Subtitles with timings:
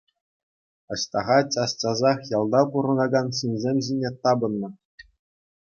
[0.95, 4.69] Аҫтаха час-часах ялта пурӑнакан ҫынсем ҫине тапӑннӑ.